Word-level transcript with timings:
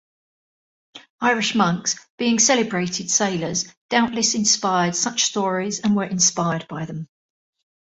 Irish 1.21 1.53
monks, 1.53 1.95
being 2.17 2.39
celebrated 2.39 3.11
sailors, 3.11 3.71
doubtless 3.89 4.33
inspired 4.33 4.95
such 4.95 5.21
stories 5.25 5.79
and 5.79 5.95
were 5.95 6.05
inspired 6.05 6.67
by 6.67 6.85
them. 6.85 7.07